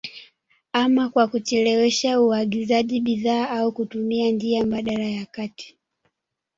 [0.73, 5.77] ama kwa kuchelewesha uagizaji bidhaa au kutumia njia mbadala ya kati